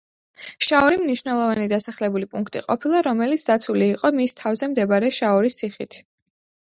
[0.67, 6.01] შაორი მნიშვნელოვანი დასახლებული პუნქტი ყოფილა, რომელიც დაცული იყო მის თავზე მდებარე შაორის ციხით.